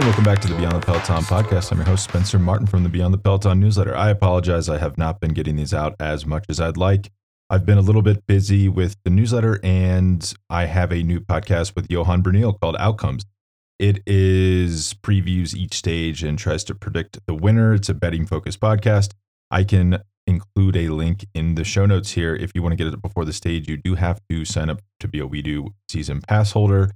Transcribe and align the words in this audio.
and 0.00 0.06
welcome 0.06 0.24
back 0.24 0.38
to 0.38 0.48
the 0.48 0.54
Beyond 0.54 0.76
the 0.76 0.86
Peloton 0.86 1.22
podcast. 1.24 1.70
I'm 1.70 1.76
your 1.76 1.86
host, 1.86 2.04
Spencer 2.04 2.38
Martin 2.38 2.66
from 2.66 2.84
the 2.84 2.88
Beyond 2.88 3.12
the 3.12 3.18
Peloton 3.18 3.60
newsletter. 3.60 3.94
I 3.94 4.08
apologize, 4.08 4.70
I 4.70 4.78
have 4.78 4.96
not 4.96 5.20
been 5.20 5.34
getting 5.34 5.56
these 5.56 5.74
out 5.74 5.94
as 6.00 6.24
much 6.24 6.46
as 6.48 6.58
I'd 6.58 6.78
like. 6.78 7.12
I've 7.50 7.66
been 7.66 7.76
a 7.76 7.82
little 7.82 8.00
bit 8.00 8.26
busy 8.26 8.66
with 8.66 8.96
the 9.04 9.10
newsletter, 9.10 9.60
and 9.62 10.32
I 10.48 10.64
have 10.64 10.90
a 10.90 11.02
new 11.02 11.20
podcast 11.20 11.76
with 11.76 11.90
Johan 11.90 12.22
Bruyneel 12.22 12.58
called 12.58 12.76
Outcomes. 12.78 13.26
It 13.78 14.02
is 14.06 14.94
previews 15.02 15.54
each 15.54 15.74
stage 15.74 16.24
and 16.24 16.38
tries 16.38 16.64
to 16.64 16.74
predict 16.74 17.18
the 17.26 17.34
winner. 17.34 17.74
It's 17.74 17.90
a 17.90 17.94
betting 17.94 18.24
focused 18.24 18.60
podcast. 18.60 19.12
I 19.50 19.64
can 19.64 19.98
include 20.26 20.78
a 20.78 20.88
link 20.88 21.26
in 21.34 21.56
the 21.56 21.64
show 21.64 21.84
notes 21.84 22.12
here. 22.12 22.34
If 22.34 22.52
you 22.54 22.62
want 22.62 22.72
to 22.72 22.76
get 22.82 22.86
it 22.86 23.02
before 23.02 23.26
the 23.26 23.34
stage, 23.34 23.68
you 23.68 23.76
do 23.76 23.96
have 23.96 24.22
to 24.30 24.46
sign 24.46 24.70
up 24.70 24.80
to 25.00 25.08
be 25.08 25.20
a 25.20 25.26
WEDU 25.26 25.74
season 25.90 26.22
pass 26.22 26.52
holder 26.52 26.90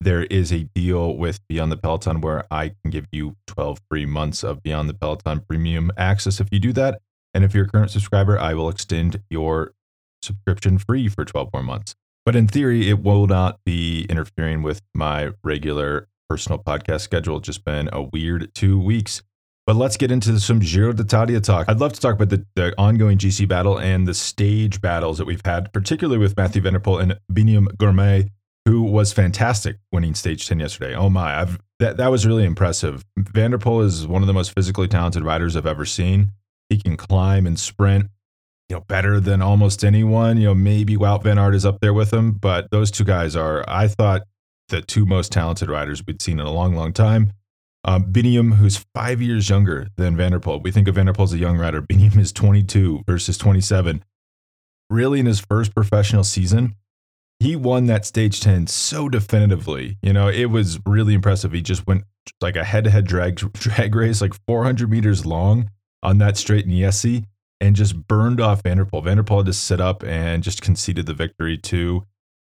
there 0.00 0.24
is 0.24 0.52
a 0.52 0.64
deal 0.74 1.16
with 1.16 1.40
Beyond 1.48 1.72
the 1.72 1.76
Peloton 1.76 2.20
where 2.20 2.44
I 2.50 2.68
can 2.68 2.90
give 2.90 3.06
you 3.12 3.36
12 3.46 3.80
free 3.90 4.06
months 4.06 4.44
of 4.44 4.62
Beyond 4.62 4.88
the 4.88 4.94
Peloton 4.94 5.40
premium 5.40 5.90
access 5.96 6.40
if 6.40 6.48
you 6.50 6.60
do 6.60 6.72
that. 6.74 7.00
And 7.34 7.44
if 7.44 7.54
you're 7.54 7.64
a 7.64 7.68
current 7.68 7.90
subscriber, 7.90 8.38
I 8.38 8.54
will 8.54 8.68
extend 8.68 9.22
your 9.30 9.72
subscription 10.22 10.78
free 10.78 11.08
for 11.08 11.24
12 11.24 11.50
more 11.52 11.62
months. 11.62 11.94
But 12.24 12.36
in 12.36 12.48
theory, 12.48 12.88
it 12.88 13.02
will 13.02 13.26
not 13.26 13.60
be 13.64 14.06
interfering 14.08 14.62
with 14.62 14.82
my 14.94 15.30
regular 15.44 16.08
personal 16.28 16.58
podcast 16.58 17.02
schedule. 17.02 17.38
It's 17.38 17.46
just 17.46 17.64
been 17.64 17.88
a 17.92 18.02
weird 18.02 18.52
two 18.54 18.80
weeks. 18.80 19.22
But 19.66 19.76
let's 19.76 19.96
get 19.96 20.12
into 20.12 20.38
some 20.38 20.60
Giro 20.60 20.92
d'Italia 20.92 21.40
talk. 21.40 21.68
I'd 21.68 21.80
love 21.80 21.92
to 21.92 22.00
talk 22.00 22.14
about 22.14 22.28
the, 22.28 22.44
the, 22.54 22.72
ongoing 22.78 23.18
GC 23.18 23.48
battle 23.48 23.78
and 23.78 24.06
the 24.06 24.14
stage 24.14 24.80
battles 24.80 25.18
that 25.18 25.24
we've 25.24 25.44
had, 25.44 25.72
particularly 25.72 26.18
with 26.18 26.36
Mathieu 26.36 26.62
van 26.62 26.74
der 26.74 26.78
Poel 26.78 27.02
and 27.02 27.18
Biniam 27.32 27.66
Girmay 27.76 28.30
who 28.66 28.82
was 28.82 29.12
fantastic 29.12 29.76
winning 29.92 30.14
stage 30.14 30.46
10 30.46 30.58
yesterday. 30.58 30.94
Oh 30.94 31.08
my, 31.08 31.40
I've, 31.40 31.60
that, 31.78 31.96
that 31.98 32.10
was 32.10 32.26
really 32.26 32.44
impressive. 32.44 33.04
van 33.16 33.52
der 33.52 33.58
Poel 33.58 33.84
is 33.84 34.06
one 34.06 34.22
of 34.22 34.26
the 34.26 34.34
most 34.34 34.52
physically 34.52 34.88
talented 34.88 35.22
riders 35.22 35.56
I've 35.56 35.66
ever 35.66 35.84
seen. 35.84 36.32
He 36.68 36.78
can 36.78 36.96
climb 36.96 37.46
and 37.46 37.58
sprint, 37.58 38.08
you 38.68 38.74
know, 38.76 38.80
better 38.80 39.20
than 39.20 39.40
almost 39.40 39.84
anyone. 39.84 40.36
You 40.38 40.48
know, 40.48 40.54
maybe 40.54 40.96
Wout 40.96 41.22
Van 41.22 41.38
Aert 41.38 41.54
is 41.54 41.64
up 41.64 41.78
there 41.80 41.94
with 41.94 42.12
him, 42.12 42.32
but 42.32 42.68
those 42.72 42.90
two 42.90 43.04
guys 43.04 43.36
are, 43.36 43.64
I 43.68 43.86
thought, 43.86 44.22
the 44.68 44.82
two 44.82 45.06
most 45.06 45.30
talented 45.30 45.70
riders 45.70 46.04
we'd 46.04 46.20
seen 46.20 46.40
in 46.40 46.46
a 46.46 46.52
long, 46.52 46.74
long 46.74 46.92
time. 46.92 47.32
Um, 47.84 48.12
Biniam, 48.12 48.54
who's 48.56 48.84
five 48.96 49.22
years 49.22 49.48
younger 49.48 49.86
than 49.94 50.16
van 50.16 50.32
der 50.32 50.40
Poel. 50.40 50.60
We 50.60 50.72
think 50.72 50.88
of 50.88 50.96
van 50.96 51.06
der 51.06 51.12
Poel 51.12 51.24
as 51.24 51.32
a 51.32 51.38
young 51.38 51.56
rider. 51.56 51.82
Biniam 51.88 52.18
is 52.18 52.32
22 52.32 53.02
versus 53.06 53.38
27. 53.38 54.04
Really, 54.90 55.20
in 55.20 55.26
his 55.26 55.38
first 55.38 55.72
professional 55.72 56.24
season, 56.24 56.74
he 57.38 57.54
won 57.56 57.86
that 57.86 58.04
stage 58.06 58.40
10 58.40 58.66
so 58.66 59.08
definitively. 59.08 59.98
You 60.02 60.12
know, 60.12 60.28
it 60.28 60.46
was 60.46 60.78
really 60.86 61.14
impressive. 61.14 61.52
He 61.52 61.62
just 61.62 61.86
went 61.86 62.04
like 62.40 62.56
a 62.56 62.64
head 62.64 62.84
to 62.84 62.90
head 62.90 63.06
drag 63.06 63.36
drag 63.52 63.94
race, 63.94 64.20
like 64.20 64.34
400 64.46 64.90
meters 64.90 65.26
long 65.26 65.70
on 66.02 66.18
that 66.18 66.36
straight 66.36 66.64
in 66.64 66.70
Jesi 66.70 67.24
and 67.60 67.76
just 67.76 68.06
burned 68.06 68.40
off. 68.40 68.62
van 68.62 68.76
der 68.76 68.84
Poel 68.84 69.04
had 69.38 69.46
to 69.46 69.52
sit 69.52 69.80
up 69.80 70.02
and 70.04 70.42
just 70.42 70.62
conceded 70.62 71.06
the 71.06 71.14
victory 71.14 71.56
to 71.58 72.04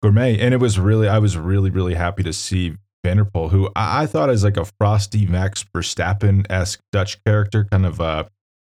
Girmay. 0.05 0.39
And 0.41 0.55
it 0.55 0.59
was 0.59 0.79
really, 0.79 1.09
I 1.09 1.19
was 1.19 1.37
really, 1.37 1.71
really 1.71 1.95
happy 1.95 2.23
to 2.23 2.33
see 2.33 2.77
van 3.05 3.17
der 3.19 3.25
Poel, 3.25 3.51
who 3.51 3.71
I, 3.77 4.03
I 4.03 4.07
thought 4.07 4.31
is 4.31 4.45
like 4.45 4.57
a 4.57 4.67
frosty 4.79 5.27
Max 5.27 5.65
Verstappen 5.75 6.47
esque 6.51 6.81
Dutch 6.93 7.23
character, 7.25 7.67
kind 7.71 7.87
of 7.87 8.01
uh, 8.01 8.25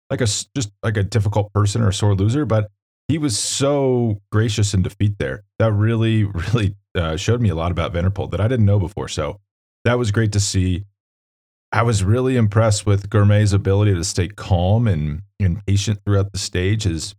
like 0.10 0.22
a 0.22 0.26
just 0.26 0.72
like 0.84 0.98
a 0.98 1.04
difficult 1.04 1.52
person 1.54 1.82
or 1.82 1.90
a 1.90 1.94
sore 1.94 2.16
loser. 2.16 2.46
But 2.46 2.70
he 3.08 3.18
was 3.18 3.38
so 3.38 4.22
gracious 4.32 4.74
in 4.74 4.82
defeat 4.82 5.18
there. 5.18 5.44
That 5.60 5.72
really, 5.72 6.24
really 6.24 6.76
uh, 6.96 7.16
showed 7.16 7.42
me 7.42 7.50
a 7.50 7.56
lot 7.56 7.72
about 7.72 7.94
van 7.94 8.04
der 8.04 8.10
that 8.10 8.42
I 8.42 8.48
didn't 8.48 8.66
know 8.66 8.80
before. 8.80 9.08
So 9.08 9.40
that 9.86 9.98
was 9.98 10.12
great 10.12 10.34
to 10.34 10.40
see. 10.40 10.84
I 11.72 11.84
was 11.84 12.04
really 12.04 12.38
impressed 12.38 12.86
with 12.86 13.10
Girmay's 13.10 13.54
ability 13.54 13.94
to 13.94 14.04
stay 14.04 14.30
calm 14.30 14.88
and, 14.88 15.22
and 15.40 15.66
patient 15.66 16.00
throughout 16.06 16.32
the 16.32 16.38
stage. 16.38 16.84
His 16.84 17.16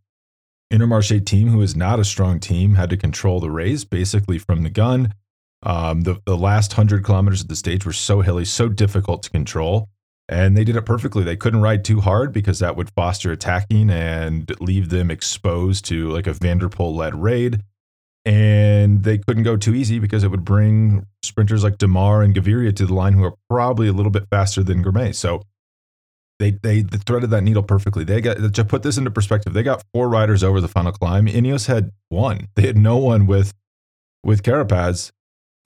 Intermarché 0.72 1.24
team, 1.24 1.48
who 1.48 1.60
is 1.62 1.76
not 1.76 2.00
a 2.00 2.04
strong 2.04 2.40
team, 2.40 2.74
had 2.74 2.90
to 2.90 2.96
control 2.96 3.40
the 3.40 3.50
race 3.50 3.84
basically 3.84 4.38
from 4.38 4.62
the 4.62 4.70
gun. 4.70 5.14
Um, 5.62 6.02
the, 6.02 6.20
the 6.24 6.36
last 6.36 6.72
100 6.72 7.04
kilometers 7.04 7.42
of 7.42 7.48
the 7.48 7.56
stage 7.56 7.84
were 7.84 7.92
so 7.92 8.20
hilly, 8.20 8.44
so 8.44 8.68
difficult 8.68 9.22
to 9.24 9.30
control 9.30 9.88
and 10.28 10.56
they 10.56 10.64
did 10.64 10.76
it 10.76 10.82
perfectly. 10.82 11.24
They 11.24 11.36
couldn't 11.36 11.62
ride 11.62 11.84
too 11.84 12.00
hard 12.00 12.32
because 12.32 12.58
that 12.58 12.76
would 12.76 12.90
foster 12.90 13.32
attacking 13.32 13.90
and 13.90 14.50
leave 14.60 14.90
them 14.90 15.10
exposed 15.10 15.84
to 15.86 16.10
like 16.10 16.26
a 16.26 16.34
van 16.34 16.58
der 16.58 16.68
Poel 16.68 16.94
led 16.94 17.14
raid. 17.14 17.62
And 18.24 19.04
they 19.04 19.18
couldn't 19.18 19.44
go 19.44 19.56
too 19.56 19.74
easy 19.74 19.98
because 19.98 20.22
it 20.22 20.30
would 20.30 20.44
bring 20.44 21.06
sprinters 21.22 21.64
like 21.64 21.78
Démare 21.78 22.24
and 22.24 22.34
Gaviria 22.34 22.76
to 22.76 22.84
the 22.84 22.92
line 22.92 23.14
who 23.14 23.24
are 23.24 23.34
probably 23.48 23.88
a 23.88 23.92
little 23.92 24.12
bit 24.12 24.26
faster 24.30 24.62
than 24.62 24.84
Girmay. 24.84 25.14
So 25.14 25.42
they 26.38 26.50
they 26.50 26.82
threaded 26.82 27.30
that 27.30 27.42
needle 27.42 27.62
perfectly. 27.62 28.04
They 28.04 28.20
got 28.20 28.54
to 28.54 28.64
put 28.64 28.82
this 28.82 28.98
into 28.98 29.10
perspective. 29.10 29.54
They 29.54 29.62
got 29.62 29.82
four 29.94 30.08
riders 30.08 30.44
over 30.44 30.60
the 30.60 30.68
final 30.68 30.92
climb. 30.92 31.26
Ineos 31.26 31.66
had 31.66 31.90
one. 32.10 32.48
They 32.54 32.66
had 32.66 32.76
no 32.76 32.98
one 32.98 33.26
with 33.26 33.54
with 34.22 34.42
Carapaz, 34.42 35.10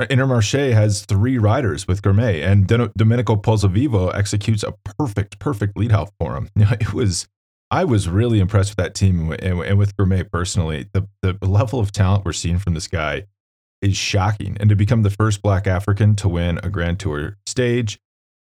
Intermarché 0.07 0.73
has 0.73 1.05
three 1.05 1.39
riders 1.39 1.87
with 1.87 2.03
Girmay, 2.03 2.45
and 2.45 2.67
Domenico 2.67 3.37
Pozzovivo 3.37 4.15
executes 4.15 4.63
a 4.63 4.73
perfect, 4.99 5.39
perfect 5.39 5.77
lead 5.77 5.93
half 5.93 6.11
for 6.19 6.37
him. 6.37 6.49
It 6.57 6.93
was, 6.93 7.29
I 7.71 7.85
was 7.85 8.09
really 8.09 8.41
impressed 8.41 8.71
with 8.71 8.77
that 8.79 8.95
team 8.95 9.33
and, 9.33 9.79
with 9.79 9.97
Girmay 9.97 10.31
personally. 10.31 10.89
The 10.93 11.09
the 11.23 11.37
level 11.43 11.81
of 11.81 11.93
talent 11.93 12.25
we're 12.25 12.33
seeing 12.33 12.59
from 12.59 12.75
this 12.75 12.89
guy 12.89 13.25
is 13.81 13.97
shocking, 13.97 14.57
and 14.61 14.71
to 14.71 14.77
become 14.77 15.03
the 15.03 15.11
first 15.11 15.43
Black 15.43 15.67
African 15.67 16.15
to 16.17 16.29
win 16.29 16.59
a 16.63 16.71
Grand 16.71 17.01
Tour 17.01 17.37
stage 17.47 17.99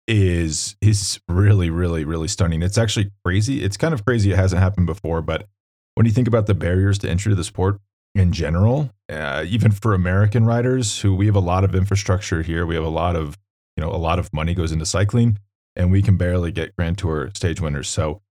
is 0.07 0.75
is 0.81 1.19
really, 1.29 1.69
really, 1.69 2.03
really 2.03 2.27
stunning. 2.27 2.61
It's 2.63 2.77
actually 2.77 3.11
crazy. 3.23 3.63
It's 3.63 3.77
kind 3.77 3.93
of 3.93 4.03
crazy. 4.03 4.31
It 4.31 4.37
hasn't 4.37 4.61
happened 4.61 4.87
before, 4.87 5.21
but 5.21 5.47
when 5.95 6.05
you 6.05 6.11
think 6.11 6.27
about 6.27 6.47
the 6.47 6.55
barriers 6.55 6.97
to 6.99 7.09
entry 7.09 7.31
to 7.31 7.35
the 7.35 7.43
sport, 7.43 7.79
in 8.15 8.31
general, 8.31 8.89
uh, 9.09 9.45
even 9.47 9.71
for 9.71 9.93
American 9.93 10.45
riders 10.45 11.01
who 11.01 11.15
we 11.15 11.25
have 11.27 11.35
a 11.35 11.41
lot 11.41 11.63
of 11.63 11.75
infrastructure 11.75 12.41
here. 12.41 12.65
We 12.65 12.75
have 12.75 12.83
a 12.83 12.89
lot 12.89 13.15
of, 13.15 13.37
you 13.77 13.83
know, 13.83 13.91
a 13.91 13.97
lot 13.97 14.19
of 14.19 14.33
money 14.33 14.53
goes 14.53 14.71
into 14.71 14.85
cycling 14.85 15.37
and 15.75 15.91
we 15.91 16.01
can 16.01 16.17
barely 16.17 16.51
get 16.51 16.75
Grand 16.75 16.97
Tour 16.97 17.31
stage 17.35 17.61
winners. 17.61 17.87
So 17.87 18.21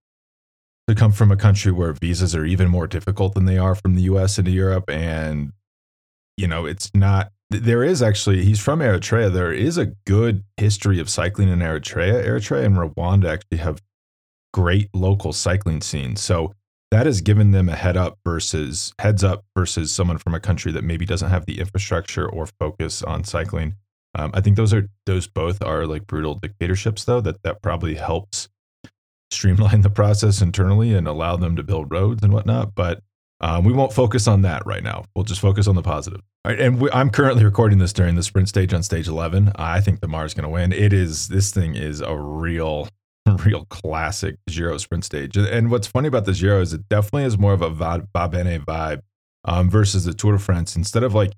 to 0.87 0.95
come 0.95 1.11
from 1.11 1.31
a 1.31 1.37
country 1.37 1.71
where 1.71 1.93
visas 1.93 2.35
are 2.35 2.45
even 2.45 2.69
more 2.69 2.87
difficult 2.87 3.35
than 3.35 3.45
they 3.45 3.57
are 3.57 3.75
from 3.75 3.95
the 3.95 4.03
US 4.03 4.37
into 4.37 4.51
Europe 4.51 4.89
and 4.89 5.53
you 6.37 6.47
know, 6.47 6.65
it's 6.65 6.89
not 6.93 7.31
there 7.49 7.83
is 7.83 8.01
actually 8.01 8.45
he's 8.45 8.59
from 8.59 8.79
Eritrea. 8.79 9.31
There 9.31 9.51
is 9.51 9.77
a 9.77 9.87
good 10.07 10.43
history 10.57 10.99
of 10.99 11.09
cycling 11.09 11.49
in 11.49 11.59
Eritrea. 11.59 12.25
Eritrea 12.25 12.63
and 12.63 12.77
Rwanda 12.77 13.25
actually 13.25 13.57
have 13.57 13.81
great 14.53 14.89
local 14.93 15.33
cycling 15.33 15.81
scenes. 15.81 16.21
So 16.21 16.53
that 16.91 17.05
has 17.05 17.21
given 17.21 17.51
them 17.51 17.69
a 17.69 17.75
head 17.75 17.97
up 17.97 18.17
versus 18.25 18.93
heads 18.99 19.23
up 19.23 19.45
versus 19.55 19.91
someone 19.91 20.17
from 20.17 20.33
a 20.33 20.39
country 20.39 20.71
that 20.71 20.83
maybe 20.83 21.05
doesn't 21.05 21.29
have 21.29 21.45
the 21.45 21.59
infrastructure 21.59 22.27
or 22.27 22.47
focus 22.59 23.03
on 23.03 23.23
cycling. 23.23 23.75
Um, 24.15 24.31
I 24.33 24.41
think 24.41 24.57
those 24.57 24.73
are 24.73 24.87
those 25.05 25.27
both 25.27 25.61
are 25.63 25.85
like 25.85 26.07
brutal 26.07 26.35
dictatorships 26.35 27.05
though 27.05 27.21
that 27.21 27.43
that 27.43 27.61
probably 27.61 27.95
helps 27.95 28.49
streamline 29.31 29.81
the 29.83 29.89
process 29.89 30.41
internally 30.41 30.93
and 30.93 31.07
allow 31.07 31.35
them 31.35 31.55
to 31.55 31.63
build 31.63 31.91
roads 31.91 32.23
and 32.23 32.33
whatnot. 32.33 32.73
But 32.73 33.01
um, 33.41 33.63
we 33.63 33.71
won't 33.71 33.93
focus 33.93 34.27
on 34.27 34.41
that 34.41 34.65
right 34.65 34.83
now. 34.83 35.05
We'll 35.15 35.23
just 35.23 35.41
focus 35.41 35.67
on 35.67 35.75
the 35.75 35.81
positive. 35.81 36.21
All 36.43 36.51
right, 36.51 36.59
and 36.59 36.81
we, 36.81 36.89
I'm 36.91 37.09
currently 37.09 37.45
recording 37.45 37.79
this 37.79 37.93
during 37.93 38.15
the 38.15 38.23
sprint 38.23 38.49
stage 38.49 38.73
on 38.73 38.83
stage 38.83 39.07
11. 39.07 39.53
I 39.55 39.79
think 39.79 40.01
Démare 40.01 40.25
is 40.25 40.33
going 40.33 40.43
to 40.43 40.49
win. 40.49 40.73
It 40.73 40.91
is 40.91 41.27
this 41.29 41.51
thing 41.51 41.75
is 41.75 42.01
a 42.01 42.15
real 42.17 42.89
real 43.45 43.65
classic 43.65 44.35
Giro 44.47 44.77
sprint 44.77 45.05
stage. 45.05 45.37
And 45.37 45.71
what's 45.71 45.87
funny 45.87 46.07
about 46.07 46.25
the 46.25 46.33
Giro 46.33 46.61
is 46.61 46.73
it 46.73 46.87
definitely 46.89 47.23
is 47.23 47.37
more 47.37 47.53
of 47.53 47.61
a 47.61 47.69
va, 47.69 48.07
vibe 48.13 49.01
um, 49.45 49.69
versus 49.69 50.05
the 50.05 50.13
Tour 50.13 50.33
de 50.33 50.39
France. 50.39 50.75
Instead 50.75 51.03
of 51.03 51.13
like 51.13 51.33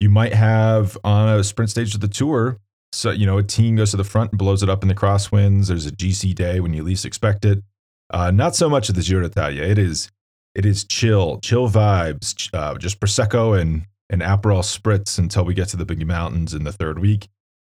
you 0.00 0.10
might 0.10 0.34
have 0.34 0.98
on 1.04 1.28
a 1.28 1.44
sprint 1.44 1.70
stage 1.70 1.94
of 1.94 2.00
the 2.00 2.08
Tour, 2.08 2.58
so 2.92 3.10
you 3.10 3.26
know 3.26 3.38
a 3.38 3.42
team 3.42 3.76
goes 3.76 3.92
to 3.92 3.96
the 3.96 4.04
front 4.04 4.32
and 4.32 4.38
blows 4.38 4.62
it 4.62 4.68
up 4.68 4.82
in 4.82 4.88
the 4.88 4.94
crosswinds. 4.94 5.68
There's 5.68 5.86
a 5.86 5.92
GC 5.92 6.34
day 6.34 6.60
when 6.60 6.74
you 6.74 6.82
least 6.82 7.04
expect 7.04 7.44
it. 7.44 7.62
Uh, 8.10 8.30
not 8.30 8.54
so 8.54 8.68
much 8.68 8.88
of 8.88 8.94
the 8.94 9.02
Giro 9.02 9.26
d'Italia. 9.26 9.62
It 9.62 9.78
is 9.78 10.10
it 10.54 10.66
is 10.66 10.84
chill, 10.84 11.40
chill 11.40 11.68
vibes, 11.68 12.50
uh, 12.52 12.76
just 12.76 13.00
prosecco 13.00 13.58
and 13.58 13.86
and 14.10 14.20
Aperol 14.20 14.62
spritz 14.62 15.18
until 15.18 15.44
we 15.44 15.54
get 15.54 15.68
to 15.68 15.76
the 15.76 15.86
big 15.86 16.06
mountains 16.06 16.52
in 16.52 16.64
the 16.64 16.72
third 16.72 16.98
week. 16.98 17.28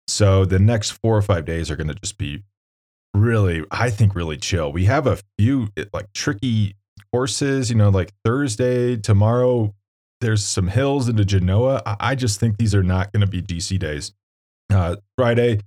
So 0.09 0.45
the 0.45 0.59
next 0.59 0.93
four 0.93 1.17
or 1.17 1.23
five 1.23 1.45
days 1.45 1.71
are 1.71 1.77
going 1.77 1.89
to 1.89 1.95
just 1.95 2.17
be 2.17 2.43
really, 3.15 3.65
I 3.71 3.91
think, 3.91 4.15
really 4.15 4.37
chill. 4.37 4.73
We 4.73 4.85
have 4.87 5.07
a 5.07 5.19
few 5.39 5.69
eh, 5.77 5.85
like 5.93 6.13
tricky 6.13 6.77
courses, 7.13 7.71
you 7.71 7.77
know, 7.77 7.89
like 7.91 8.13
Thursday, 8.25 8.97
tomorrow, 8.97 9.75
there's 10.21 10.45
some 10.45 10.69
hills 10.69 11.09
into 11.09 11.25
Genoa. 11.25 11.83
I 11.99 12.15
just 12.15 12.39
think 12.39 12.59
these 12.59 12.75
are 12.75 12.83
not 12.83 13.13
going 13.13 13.23
to 13.23 13.27
be 13.27 13.43
GC 13.43 13.79
days. 13.79 14.13
Uh, 14.71 14.97
Friday, 15.17 15.61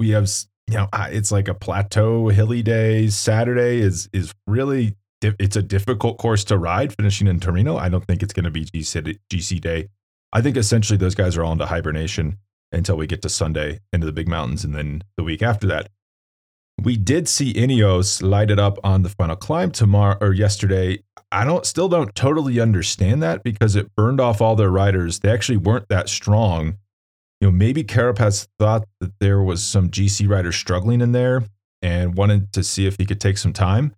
we 0.00 0.10
have, 0.10 0.28
you 0.66 0.78
know, 0.78 0.88
it's 0.94 1.30
like 1.30 1.48
a 1.48 1.54
plateau 1.54 2.28
hilly 2.28 2.62
day. 2.62 3.08
Saturday 3.08 3.80
is 3.80 4.08
is 4.12 4.32
really 4.46 4.96
it's 5.22 5.56
a 5.56 5.62
difficult 5.62 6.18
course 6.18 6.44
to 6.44 6.58
ride 6.58 6.94
finishing 6.94 7.26
in 7.26 7.40
Torino. 7.40 7.76
I 7.76 7.88
don't 7.88 8.04
think 8.06 8.22
it's 8.22 8.32
going 8.32 8.44
to 8.44 8.50
be 8.50 8.64
GC, 8.64 9.18
GC 9.30 9.60
day. 9.60 9.88
I 10.32 10.40
think 10.42 10.56
essentially 10.56 10.96
those 10.96 11.14
guys 11.14 11.36
are 11.36 11.44
all 11.44 11.52
into 11.52 11.66
hibernation. 11.66 12.38
until 12.72 12.96
we 12.96 13.06
get 13.06 13.22
to 13.22 13.28
Sunday 13.28 13.80
into 13.92 14.04
the 14.06 14.12
big 14.12 14.28
mountains 14.28 14.64
and 14.64 14.74
then 14.74 15.02
the 15.16 15.22
week 15.22 15.42
after 15.42 15.66
that. 15.68 15.88
We 16.82 16.96
did 16.96 17.28
see 17.28 17.54
Ineos 17.54 18.22
light 18.22 18.50
it 18.50 18.58
up 18.58 18.78
on 18.84 19.02
the 19.02 19.08
final 19.08 19.36
climb 19.36 19.70
tomorrow 19.70 20.18
or 20.20 20.32
yesterday. 20.32 21.02
I 21.32 21.44
don't 21.44 21.64
still 21.64 21.88
don't 21.88 22.14
totally 22.14 22.60
understand 22.60 23.22
that 23.22 23.42
because 23.42 23.76
it 23.76 23.94
burned 23.96 24.20
off 24.20 24.40
all 24.40 24.56
their 24.56 24.70
riders. 24.70 25.20
They 25.20 25.30
actually 25.30 25.58
weren't 25.58 25.88
that 25.88 26.08
strong. 26.08 26.78
You 27.40 27.48
know, 27.48 27.52
maybe 27.52 27.82
Carapaz 27.82 28.48
thought 28.58 28.86
that 29.00 29.12
there 29.20 29.42
was 29.42 29.62
some 29.62 29.90
GC 29.90 30.28
riders 30.28 30.56
struggling 30.56 31.00
in 31.00 31.12
there 31.12 31.44
and 31.82 32.16
wanted 32.16 32.52
to 32.52 32.62
see 32.62 32.86
if 32.86 32.96
he 32.98 33.06
could 33.06 33.20
take 33.20 33.38
some 33.38 33.52
time. 33.52 33.94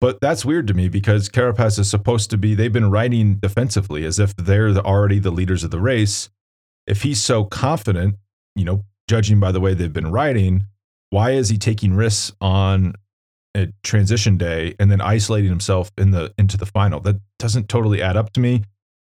But 0.00 0.20
that's 0.20 0.44
weird 0.44 0.66
to 0.68 0.74
me 0.74 0.88
because 0.88 1.28
Carapaz 1.28 1.78
is 1.78 1.90
supposed 1.90 2.30
to 2.30 2.38
be, 2.38 2.54
they've 2.54 2.72
been 2.72 2.90
riding 2.90 3.36
defensively 3.36 4.04
as 4.04 4.18
if 4.18 4.34
they're 4.36 4.72
the, 4.72 4.82
already 4.82 5.18
the 5.18 5.32
leaders 5.32 5.64
of 5.64 5.70
the 5.70 5.80
race. 5.80 6.30
If 6.86 7.02
he's 7.02 7.22
so 7.22 7.44
confident, 7.44 8.16
you 8.54 8.64
know, 8.64 8.84
judging 9.08 9.40
by 9.40 9.50
the 9.50 9.60
way 9.60 9.74
they've 9.74 9.92
been 9.92 10.12
riding, 10.12 10.66
why 11.10 11.32
is 11.32 11.48
he 11.48 11.58
taking 11.58 11.94
risks 11.94 12.34
on 12.40 12.94
a 13.54 13.68
transition 13.82 14.36
day 14.36 14.74
and 14.78 14.90
then 14.90 15.00
isolating 15.00 15.48
himself 15.50 15.90
in 15.96 16.10
the 16.10 16.32
into 16.38 16.56
the 16.56 16.66
final? 16.66 17.00
That 17.00 17.20
doesn't 17.38 17.68
totally 17.68 18.02
add 18.02 18.16
up 18.16 18.32
to 18.34 18.40
me. 18.40 18.64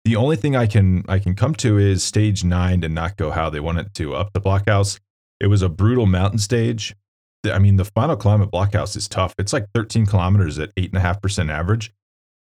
The 0.05 0.15
only 0.15 0.35
thing 0.35 0.55
I 0.55 0.65
can 0.65 1.03
I 1.07 1.19
can 1.19 1.35
come 1.35 1.53
to 1.55 1.77
is 1.77 2.03
stage 2.03 2.43
nine 2.43 2.79
did 2.79 2.91
not 2.91 3.17
go 3.17 3.31
how 3.31 3.49
they 3.49 3.59
wanted 3.59 3.93
to 3.95 4.15
up 4.15 4.33
the 4.33 4.41
Blockhaus. 4.41 4.99
It 5.39 5.47
was 5.47 5.61
a 5.61 5.69
brutal 5.69 6.05
mountain 6.05 6.39
stage. 6.39 6.95
I 7.45 7.59
mean, 7.59 7.77
the 7.77 7.85
final 7.85 8.17
climb 8.17 8.41
at 8.41 8.51
Blockhaus 8.51 8.97
is 8.97 9.07
tough. 9.07 9.33
It's 9.37 9.53
like 9.53 9.65
13 9.73 10.05
kilometers 10.05 10.59
at 10.59 10.71
eight 10.75 10.89
and 10.89 10.97
a 10.97 11.01
half 11.01 11.21
percent 11.21 11.49
average. 11.49 11.93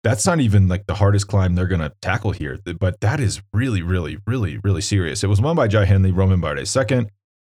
That's 0.02 0.26
not 0.26 0.40
even 0.40 0.68
like 0.68 0.86
the 0.86 0.94
hardest 0.94 1.28
climb 1.28 1.54
they're 1.54 1.66
going 1.66 1.80
to 1.80 1.92
tackle 2.02 2.32
here, 2.32 2.58
but 2.78 3.00
that 3.00 3.20
is 3.20 3.40
really, 3.54 3.80
really, 3.80 4.18
really, 4.26 4.58
really 4.58 4.82
serious. 4.82 5.24
It 5.24 5.28
was 5.28 5.40
won 5.40 5.56
by 5.56 5.66
Jai 5.66 5.86
Hindley, 5.86 6.12
Romain 6.12 6.42
Bardet 6.42 6.66
second, 6.66 7.10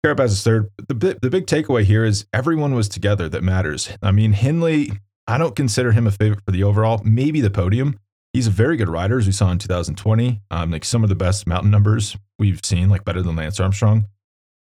Carapaz 0.06 0.26
is 0.26 0.42
third. 0.44 0.70
The 0.86 0.94
big, 0.94 1.20
the 1.20 1.30
big 1.30 1.46
takeaway 1.46 1.82
here 1.82 2.04
is 2.04 2.26
everyone 2.32 2.74
was 2.74 2.88
together 2.88 3.28
that 3.28 3.42
matters. 3.42 3.90
I 4.00 4.12
mean, 4.12 4.34
Hindley, 4.34 4.92
I 5.26 5.36
don't 5.36 5.56
consider 5.56 5.90
him 5.90 6.06
a 6.06 6.12
favorite 6.12 6.44
for 6.44 6.52
the 6.52 6.62
overall, 6.62 7.00
maybe 7.04 7.40
the 7.40 7.50
podium. 7.50 7.98
He's 8.32 8.46
a 8.46 8.50
very 8.50 8.76
good 8.76 8.88
rider, 8.88 9.18
as 9.18 9.26
we 9.26 9.32
saw 9.32 9.50
in 9.50 9.58
2020. 9.58 10.42
Um, 10.52 10.70
like 10.70 10.84
some 10.84 11.02
of 11.02 11.08
the 11.08 11.16
best 11.16 11.48
mountain 11.48 11.72
numbers 11.72 12.16
we've 12.38 12.60
seen, 12.62 12.88
like 12.88 13.04
better 13.04 13.20
than 13.20 13.34
Lance 13.34 13.58
Armstrong. 13.58 14.06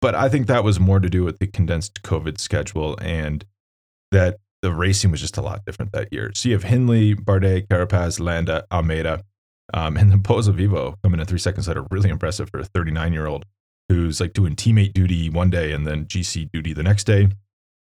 But 0.03 0.15
I 0.15 0.29
think 0.29 0.49
that 0.49 0.65
was 0.65 0.79
more 0.79 1.01
to 1.01 1.09
do 1.09 1.25
with 1.25 1.39
the 1.39 1.47
condensed 1.47 2.03
COVID 2.03 2.39
schedule 2.39 2.99
and 3.01 3.43
that 4.11 4.39
the 4.61 4.71
racing 4.71 5.13
was 5.13 5.21
just 5.23 5.39
a 5.39 5.43
lot 5.43 5.65
different 5.65 5.93
that 5.93 6.13
year. 6.13 6.31
So 6.35 6.51
you 6.51 6.57
have 6.57 6.65
Hindley, 6.65 7.15
Bardet, 7.15 7.69
Carapaz, 7.69 8.21
Landa, 8.21 8.67
Almeida, 8.71 9.23
um, 9.73 9.97
and 9.97 10.13
then 10.13 10.23
Pozzovivo 10.23 10.97
coming 11.03 11.21
in 11.21 11.27
three 11.27 11.39
seconds 11.39 11.65
that 11.65 11.79
are 11.79 11.87
really 11.91 12.11
impressive 12.11 12.51
for 12.51 12.61
a 12.61 12.65
39 12.65 13.15
year 13.15 13.27
old 13.27 13.47
who's 13.93 14.21
like 14.21 14.33
doing 14.33 14.57
teammate 14.57 14.93
duty 14.93 15.31
one 15.31 15.51
day 15.51 15.73
and 15.73 15.87
then 15.87 16.07
GC 16.07 16.51
duty 16.53 16.73
the 16.73 16.83
next 16.83 17.05
day. 17.05 17.29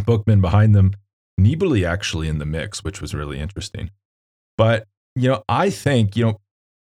Buchmann 0.03 0.41
behind 0.41 0.75
them, 0.75 0.93
Nibali 1.39 1.87
actually 1.87 2.27
in 2.27 2.39
the 2.39 2.45
mix, 2.45 2.83
which 2.83 3.01
was 3.01 3.13
really 3.13 3.39
interesting. 3.39 3.91
But, 4.57 4.85
you 5.15 5.29
know, 5.29 5.43
I 5.47 5.69
think, 5.69 6.15
you 6.15 6.25
know, 6.25 6.37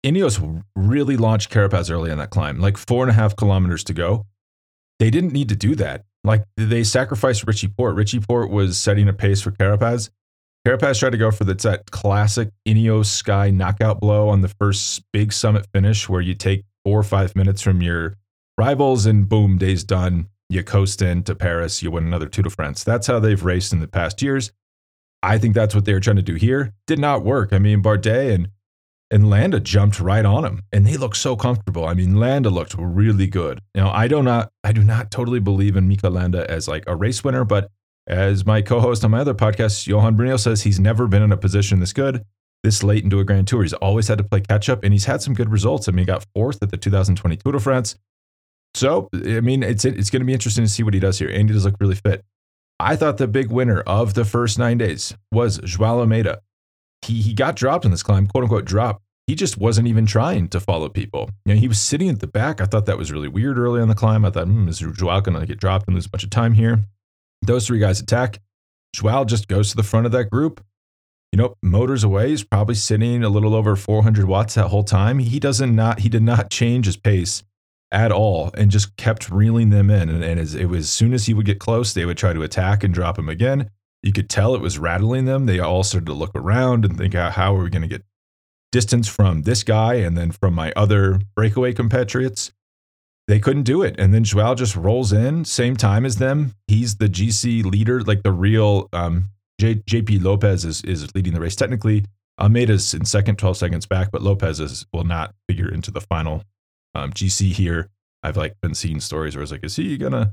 Ineos 0.04 0.62
really 0.76 1.16
launched 1.16 1.50
Carapaz 1.50 1.90
early 1.90 2.10
on 2.10 2.18
that 2.18 2.30
climb, 2.30 2.60
like 2.60 2.76
four 2.76 3.02
and 3.02 3.10
a 3.10 3.14
half 3.14 3.36
kilometers 3.36 3.82
to 3.84 3.94
go. 3.94 4.26
They 4.98 5.10
didn't 5.10 5.32
need 5.32 5.48
to 5.48 5.56
do 5.56 5.74
that. 5.76 6.04
Like 6.22 6.44
they 6.56 6.84
sacrificed 6.84 7.46
Richie 7.46 7.68
Porte. 7.68 7.96
Richie 7.96 8.20
Porte 8.20 8.50
was 8.50 8.78
setting 8.78 9.08
a 9.08 9.12
pace 9.12 9.40
for 9.40 9.50
Carapaz. 9.50 10.10
Carapaz 10.66 10.98
tried 10.98 11.10
to 11.10 11.18
go 11.18 11.30
for 11.30 11.44
the, 11.44 11.54
that 11.54 11.90
classic 11.90 12.48
Ineos 12.66 13.06
Sky 13.06 13.50
knockout 13.50 14.00
blow 14.00 14.28
on 14.28 14.40
the 14.40 14.48
first 14.48 15.02
big 15.12 15.32
summit 15.32 15.66
finish 15.74 16.08
where 16.08 16.22
you 16.22 16.34
take 16.34 16.64
four 16.84 16.98
or 16.98 17.02
five 17.02 17.36
minutes 17.36 17.60
from 17.60 17.82
your 17.82 18.14
rivals, 18.58 19.06
and 19.06 19.28
boom, 19.28 19.58
day's 19.58 19.84
done. 19.84 20.28
You 20.48 20.62
coast 20.62 21.02
into 21.02 21.34
Paris, 21.34 21.82
you 21.82 21.90
win 21.90 22.06
another 22.06 22.28
Tour 22.28 22.44
de 22.44 22.50
France. 22.50 22.84
That's 22.84 23.06
how 23.06 23.18
they've 23.18 23.42
raced 23.42 23.72
in 23.72 23.80
the 23.80 23.88
past 23.88 24.22
years. 24.22 24.52
I 25.22 25.38
think 25.38 25.54
that's 25.54 25.74
what 25.74 25.86
they 25.86 25.94
were 25.94 26.00
trying 26.00 26.16
to 26.16 26.22
do 26.22 26.34
here. 26.34 26.74
Did 26.86 26.98
not 26.98 27.24
work. 27.24 27.52
I 27.52 27.58
mean, 27.58 27.82
Bardet 27.82 28.34
and 28.34 28.48
and 29.10 29.30
Landa 29.30 29.60
jumped 29.60 30.00
right 30.00 30.24
on 30.24 30.44
him, 30.44 30.62
and 30.72 30.86
they 30.86 30.96
looked 30.96 31.16
so 31.16 31.36
comfortable. 31.36 31.86
I 31.86 31.94
mean, 31.94 32.16
Landa 32.16 32.50
looked 32.50 32.74
really 32.76 33.26
good. 33.26 33.60
Now, 33.74 33.92
I 33.92 34.08
do 34.08 34.22
not, 34.22 34.50
I 34.64 34.72
do 34.72 34.82
not 34.82 35.10
totally 35.10 35.40
believe 35.40 35.76
in 35.76 35.86
Mikel 35.86 36.10
Landa 36.10 36.50
as 36.50 36.66
like 36.66 36.84
a 36.86 36.96
race 36.96 37.22
winner, 37.22 37.44
but 37.44 37.70
as 38.06 38.44
my 38.44 38.60
co-host 38.60 39.04
on 39.04 39.12
my 39.12 39.20
other 39.20 39.34
podcast, 39.34 39.86
Johan 39.86 40.16
Bruyneel 40.16 40.40
says, 40.40 40.62
he's 40.62 40.80
never 40.80 41.06
been 41.06 41.22
in 41.22 41.32
a 41.32 41.36
position 41.36 41.80
this 41.80 41.92
good, 41.92 42.24
this 42.62 42.82
late 42.82 43.04
into 43.04 43.20
a 43.20 43.24
Grand 43.24 43.46
Tour. 43.46 43.62
He's 43.62 43.72
always 43.74 44.08
had 44.08 44.18
to 44.18 44.24
play 44.24 44.40
catch 44.40 44.68
up, 44.68 44.82
and 44.82 44.92
he's 44.92 45.04
had 45.04 45.22
some 45.22 45.34
good 45.34 45.50
results. 45.50 45.88
I 45.88 45.92
mean, 45.92 46.00
he 46.00 46.06
got 46.06 46.26
fourth 46.34 46.62
at 46.62 46.70
the 46.70 46.76
2020 46.76 47.36
Tour 47.36 47.52
de 47.52 47.60
France. 47.60 47.96
So, 48.74 49.08
I 49.14 49.40
mean, 49.40 49.62
it's 49.62 49.84
it's 49.84 50.10
going 50.10 50.20
to 50.20 50.26
be 50.26 50.32
interesting 50.32 50.64
to 50.64 50.70
see 50.70 50.82
what 50.82 50.94
he 50.94 51.00
does 51.00 51.18
here. 51.18 51.30
Andy 51.30 51.52
does 51.52 51.64
look 51.64 51.76
really 51.80 51.94
fit. 51.94 52.24
I 52.80 52.96
thought 52.96 53.18
the 53.18 53.28
big 53.28 53.50
winner 53.50 53.80
of 53.82 54.14
the 54.14 54.24
first 54.24 54.58
nine 54.58 54.78
days 54.78 55.14
was 55.30 55.58
Joao 55.58 56.00
Almeida. 56.00 56.40
He, 57.02 57.22
he 57.22 57.32
got 57.32 57.54
dropped 57.54 57.84
in 57.84 57.92
this 57.92 58.02
climb, 58.02 58.26
quote 58.26 58.44
unquote, 58.44 58.64
drop. 58.64 59.00
He 59.26 59.34
just 59.34 59.56
wasn't 59.56 59.88
even 59.88 60.06
trying 60.06 60.48
to 60.48 60.60
follow 60.60 60.88
people. 60.88 61.30
You 61.46 61.54
know, 61.54 61.60
he 61.60 61.68
was 61.68 61.80
sitting 61.80 62.08
at 62.08 62.20
the 62.20 62.26
back. 62.26 62.60
I 62.60 62.66
thought 62.66 62.86
that 62.86 62.98
was 62.98 63.12
really 63.12 63.28
weird 63.28 63.58
early 63.58 63.80
on 63.80 63.88
the 63.88 63.94
climb. 63.94 64.24
I 64.24 64.30
thought, 64.30 64.48
hmm, 64.48 64.68
is 64.68 64.80
Joao 64.80 65.20
going 65.20 65.38
to 65.38 65.46
get 65.46 65.60
dropped 65.60 65.86
and 65.86 65.94
lose 65.94 66.06
a 66.06 66.10
bunch 66.10 66.24
of 66.24 66.30
time 66.30 66.52
here? 66.52 66.84
Those 67.42 67.66
three 67.66 67.78
guys 67.78 68.00
attack. 68.00 68.40
Joao 68.94 69.24
just 69.24 69.48
goes 69.48 69.70
to 69.70 69.76
the 69.76 69.82
front 69.82 70.06
of 70.06 70.12
that 70.12 70.30
group. 70.30 70.62
You 71.32 71.38
know, 71.38 71.54
motors 71.62 72.04
away. 72.04 72.30
He's 72.30 72.44
probably 72.44 72.74
sitting 72.74 73.24
a 73.24 73.28
little 73.28 73.54
over 73.54 73.76
400 73.76 74.26
watts 74.26 74.54
that 74.54 74.68
whole 74.68 74.84
time. 74.84 75.20
He 75.20 75.40
doesn't 75.40 75.74
not 75.74 76.00
he 76.00 76.08
did 76.08 76.22
not 76.22 76.50
change 76.50 76.86
his 76.86 76.96
pace 76.96 77.44
at 77.94 78.10
all 78.12 78.50
and 78.54 78.70
just 78.70 78.96
kept 78.96 79.30
reeling 79.30 79.70
them 79.70 79.88
in. 79.88 80.08
And, 80.10 80.22
and 80.22 80.40
as, 80.40 80.54
it 80.54 80.66
was 80.66 80.80
as 80.80 80.90
soon 80.90 81.14
as 81.14 81.26
he 81.26 81.32
would 81.32 81.46
get 81.46 81.60
close, 81.60 81.94
they 81.94 82.04
would 82.04 82.18
try 82.18 82.32
to 82.32 82.42
attack 82.42 82.82
and 82.82 82.92
drop 82.92 83.18
him 83.18 83.28
again. 83.28 83.70
You 84.02 84.12
could 84.12 84.28
tell 84.28 84.54
it 84.54 84.60
was 84.60 84.78
rattling 84.78 85.24
them. 85.24 85.46
They 85.46 85.60
all 85.60 85.84
started 85.84 86.06
to 86.06 86.12
look 86.12 86.32
around 86.34 86.84
and 86.84 86.98
think, 86.98 87.14
how, 87.14 87.56
are 87.56 87.62
we 87.62 87.70
going 87.70 87.82
to 87.82 87.88
get 87.88 88.02
distance 88.72 89.08
from 89.08 89.42
this 89.42 89.62
guy 89.62 89.94
and 89.94 90.18
then 90.18 90.32
from 90.32 90.54
my 90.54 90.72
other 90.76 91.20
breakaway 91.36 91.72
compatriots? 91.72 92.52
They 93.28 93.38
couldn't 93.38 93.62
do 93.62 93.82
it. 93.82 93.94
And 93.96 94.12
then 94.12 94.24
Joao 94.24 94.54
just 94.54 94.76
rolls 94.76 95.12
in, 95.12 95.46
same 95.46 95.76
time 95.76 96.04
as 96.04 96.16
them. 96.16 96.54
He's 96.66 96.96
the 96.96 97.08
GC 97.08 97.64
leader, 97.64 98.02
like 98.02 98.24
the 98.24 98.32
real 98.32 98.88
um, 98.92 99.30
J, 99.58 99.76
JP 99.76 100.22
Lopez 100.22 100.64
is, 100.66 100.82
is 100.82 101.14
leading 101.14 101.32
the 101.32 101.40
race 101.40 101.56
technically. 101.56 102.04
Almeida's 102.38 102.92
in 102.92 103.04
second, 103.04 103.38
12 103.38 103.56
seconds 103.56 103.86
back, 103.86 104.10
but 104.10 104.20
Lopez 104.20 104.58
is, 104.58 104.84
will 104.92 105.04
not 105.04 105.32
figure 105.48 105.72
into 105.72 105.92
the 105.92 106.00
final 106.00 106.42
um, 106.94 107.12
GC 107.12 107.52
here, 107.52 107.88
I've 108.22 108.36
like 108.36 108.54
been 108.60 108.74
seeing 108.74 109.00
stories 109.00 109.36
where 109.36 109.42
it's 109.42 109.52
like, 109.52 109.64
is 109.64 109.76
he 109.76 109.96
gonna 109.98 110.32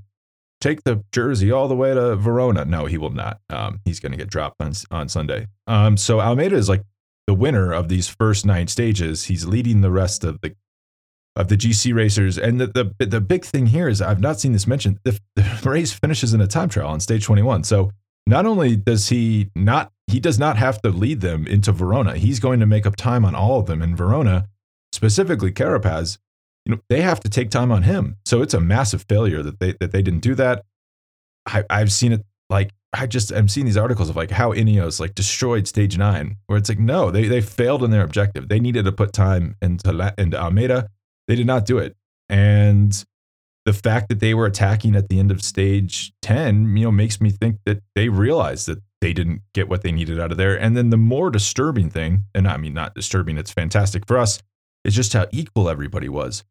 take 0.60 0.84
the 0.84 1.04
jersey 1.12 1.52
all 1.52 1.68
the 1.68 1.76
way 1.76 1.94
to 1.94 2.16
Verona? 2.16 2.66
No, 2.66 2.86
he 2.86 2.98
will 2.98 3.12
not. 3.12 3.40
Um, 3.50 3.80
he's 3.86 4.00
gonna 4.00 4.18
get 4.18 4.30
dropped 4.30 4.62
on 4.62 4.74
on 4.92 5.10
Sunday. 5.10 5.48
Um, 5.68 5.98
so 5.98 6.22
Almeida 6.22 6.56
is 6.56 6.70
like 6.70 6.84
the 7.28 7.34
winner 7.34 7.72
of 7.72 7.90
these 7.90 8.08
first 8.08 8.46
nine 8.46 8.68
stages. 8.68 9.26
He's 9.26 9.46
leading 9.46 9.82
the 9.82 9.92
rest 9.92 10.24
of 10.24 10.42
the 10.42 10.56
of 11.36 11.48
the 11.48 11.56
GC 11.56 11.94
racers. 11.94 12.38
And 12.38 12.60
the, 12.60 12.68
the 12.68 13.06
the 13.06 13.22
big 13.22 13.46
thing 13.46 13.68
here 13.68 13.88
is 13.88 14.02
I've 14.02 14.20
not 14.20 14.40
seen 14.40 14.54
this 14.54 14.68
mentioned. 14.68 15.00
The, 15.04 15.20
the 15.36 15.62
race 15.70 15.94
finishes 15.94 16.34
in 16.34 16.42
a 16.42 16.48
time 16.48 16.70
trial 16.70 16.90
on 16.90 17.00
stage 17.00 17.24
21. 17.24 17.64
So 17.64 17.92
not 18.26 18.46
only 18.46 18.76
does 18.76 19.10
he 19.10 19.50
not 19.56 19.92
he 20.08 20.20
does 20.20 20.38
not 20.38 20.58
have 20.58 20.82
to 20.82 20.90
lead 20.90 21.22
them 21.22 21.48
into 21.48 21.72
Verona. 21.72 22.18
He's 22.18 22.40
going 22.40 22.60
to 22.60 22.66
make 22.66 22.86
up 22.86 22.96
time 22.96 23.24
on 23.24 23.34
all 23.34 23.60
of 23.60 23.66
them 23.66 23.82
in 23.82 23.96
Verona, 23.96 24.48
specifically 24.92 25.52
Carapaz 25.52 26.18
you 26.66 26.76
know 26.76 26.82
they 26.90 27.02
have 27.02 27.20
to 27.22 27.30
take 27.30 27.50
time 27.50 27.72
on 27.72 27.84
him. 27.84 28.18
So 28.26 28.42
it's 28.42 28.54
a 28.54 28.60
massive 28.60 29.06
failure 29.08 29.42
that 29.44 29.60
they 29.60 29.74
that 29.80 29.92
they 29.92 30.02
didn't 30.02 30.22
do 30.22 30.36
that. 30.36 30.64
I, 31.46 31.64
I've 31.70 31.92
seen 31.92 32.12
it 32.12 32.24
like 32.50 32.72
I 32.94 33.08
just 33.08 33.32
I'm 33.32 33.48
seeing 33.48 33.66
these 33.66 33.78
articles 33.78 34.10
of 34.10 34.16
like 34.16 34.32
how 34.32 34.52
Ineos 34.54 35.00
like 35.00 35.16
destroyed 35.16 35.68
stage 35.68 35.98
nine, 35.98 36.38
where 36.48 36.58
it's 36.58 36.70
like 36.70 36.80
no, 36.80 37.10
they 37.10 37.28
they 37.28 37.42
failed 37.42 37.84
in 37.84 37.92
their 37.92 38.04
objective. 38.04 38.50
They 38.50 38.60
needed 38.60 38.86
to 38.86 38.92
put 38.92 39.14
time 39.14 39.56
into 39.62 40.14
into 40.18 40.40
Almeida. 40.40 40.90
They 41.28 41.36
did 41.36 41.48
not 41.48 41.66
do 41.66 41.78
it, 41.78 41.96
and 42.30 43.04
the 43.66 43.74
fact 43.74 44.10
that 44.10 44.20
they 44.20 44.34
were 44.34 44.46
attacking 44.46 44.96
at 44.96 45.08
the 45.08 45.20
end 45.20 45.32
of 45.32 45.42
stage 45.44 46.12
ten, 46.22 46.76
you 46.76 46.86
know, 46.86 46.92
makes 46.92 47.22
me 47.22 47.30
think 47.30 47.60
that 47.66 47.82
they 47.96 48.10
realized 48.10 48.68
that 48.68 48.80
they 49.00 49.14
didn't 49.14 49.42
get 49.54 49.70
what 49.70 49.82
they 49.82 49.92
needed 49.92 50.20
out 50.20 50.32
of 50.32 50.38
there. 50.38 50.60
And 50.60 50.76
then 50.76 50.90
the 50.90 50.98
more 50.98 51.32
disturbing 51.32 51.90
thing, 51.90 52.26
and 52.36 52.48
I 52.48 52.58
mean 52.58 52.74
not 52.74 52.94
disturbing, 52.94 53.38
it's 53.38 53.52
fantastic 53.52 54.06
for 54.06 54.18
us, 54.18 54.42
is 54.84 54.96
just 54.96 55.14
how 55.14 55.28
equal 55.32 55.70
everybody 55.70 56.10
was. 56.10 56.44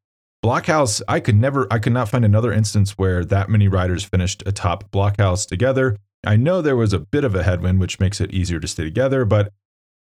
Blockhaus, 0.45 1.03
I 1.07 1.21
could 1.21 1.37
never, 1.37 1.67
I 1.71 1.79
could 1.79 1.93
not 1.93 2.09
find 2.09 2.25
another 2.25 2.53
instance 2.53 2.93
where 2.93 3.25
that 3.27 3.51
many 3.51 3.69
riders 3.69 4.05
finished 4.05 4.43
atop 4.47 4.91
Blockhaus 4.91 5.47
together. 5.47 5.97
I 6.25 6.37
know 6.37 6.63
there 6.63 6.77
was 6.77 6.93
a 6.93 6.99
bit 6.99 7.25
of 7.25 7.35
a 7.35 7.43
headwind, 7.43 7.81
which 7.81 8.01
makes 8.01 8.21
it 8.21 8.33
easier 8.33 8.61
to 8.61 8.69
stay 8.69 8.85
together, 8.85 9.25
but 9.25 9.53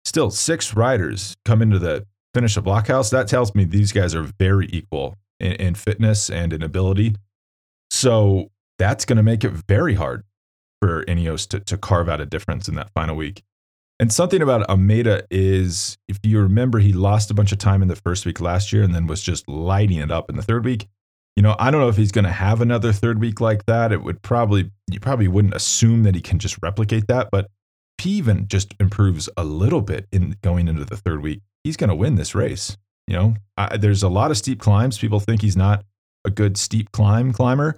still, 0.05 0.31
six 0.31 0.75
riders 0.75 1.35
come 1.45 1.61
into 1.61 1.77
the 1.77 2.05
finish 2.33 2.57
of 2.57 2.63
Blockhaus. 2.63 3.11
That 3.11 3.27
tells 3.27 3.53
me 3.53 3.63
these 3.63 3.91
guys 3.91 4.15
are 4.15 4.23
very 4.39 4.67
equal 4.71 5.15
in, 5.39 5.53
in 5.53 5.75
fitness 5.75 6.29
and 6.29 6.51
in 6.51 6.63
ability. 6.63 7.15
So 7.91 8.49
that's 8.79 9.05
going 9.05 9.17
to 9.17 9.23
make 9.23 9.43
it 9.43 9.51
very 9.51 9.93
hard 9.93 10.23
for 10.81 11.05
Ineos 11.05 11.47
to, 11.49 11.59
to 11.59 11.77
carve 11.77 12.09
out 12.09 12.21
a 12.21 12.25
difference 12.25 12.67
in 12.67 12.75
that 12.75 12.89
final 12.93 13.15
week. 13.15 13.43
And 14.03 14.11
something 14.11 14.41
about 14.41 14.69
Almeida 14.69 15.25
is, 15.31 15.97
if 16.09 16.19
you 16.23 16.41
remember, 16.41 16.79
he 16.79 16.91
lost 16.91 17.31
a 17.31 17.33
bunch 17.33 17.53
of 17.53 17.57
time 17.57 17.81
in 17.81 17.87
the 17.87 17.95
first 17.95 18.25
week 18.25 18.41
last 18.41 18.73
year 18.73 18.83
and 18.83 18.93
then 18.93 19.07
was 19.07 19.23
just 19.23 19.47
lighting 19.47 19.97
it 19.99 20.11
up 20.11 20.29
in 20.29 20.35
the 20.35 20.41
third 20.41 20.65
week. 20.65 20.89
You 21.37 21.41
know, 21.41 21.55
I 21.57 21.71
don't 21.71 21.79
know 21.79 21.87
if 21.87 21.95
he's 21.95 22.11
going 22.11 22.25
to 22.25 22.31
have 22.33 22.59
another 22.59 22.91
third 22.91 23.21
week 23.21 23.39
like 23.39 23.65
that. 23.65 23.93
It 23.93 24.03
would 24.03 24.21
probably, 24.21 24.69
you 24.91 24.99
probably 24.99 25.29
wouldn't 25.29 25.53
assume 25.53 26.03
that 26.03 26.15
he 26.15 26.19
can 26.19 26.37
just 26.37 26.57
replicate 26.61 27.07
that. 27.07 27.29
But 27.31 27.45
if 27.97 28.03
he 28.03 28.11
even 28.15 28.45
just 28.49 28.73
improves 28.77 29.29
a 29.37 29.45
little 29.45 29.79
bit 29.79 30.05
in 30.11 30.35
going 30.41 30.67
into 30.67 30.83
the 30.83 30.97
third 30.97 31.21
week, 31.21 31.39
he's 31.63 31.77
going 31.77 31.87
to 31.87 31.95
win 31.95 32.15
this 32.15 32.35
race. 32.35 32.75
You 33.07 33.15
know, 33.15 33.35
I, 33.55 33.77
there's 33.77 34.03
a 34.03 34.09
lot 34.09 34.31
of 34.31 34.37
steep 34.37 34.59
climbs. 34.59 34.97
People 34.97 35.21
think 35.21 35.41
he's 35.41 35.55
not 35.55 35.85
a 36.25 36.29
good 36.29 36.57
steep 36.57 36.91
climb 36.91 37.31
climber. 37.31 37.77